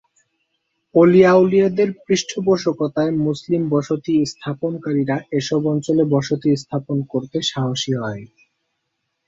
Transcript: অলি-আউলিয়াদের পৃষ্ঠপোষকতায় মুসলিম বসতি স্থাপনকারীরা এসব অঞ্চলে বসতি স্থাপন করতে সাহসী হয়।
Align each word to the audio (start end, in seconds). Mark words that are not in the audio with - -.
অলি-আউলিয়াদের 0.95 1.89
পৃষ্ঠপোষকতায় 2.05 3.11
মুসলিম 3.25 3.61
বসতি 3.69 4.13
স্থাপনকারীরা 4.31 5.17
এসব 5.39 5.61
অঞ্চলে 5.73 6.03
বসতি 6.13 6.49
স্থাপন 6.61 6.97
করতে 7.11 7.37
সাহসী 7.49 7.93
হয়। 8.01 8.23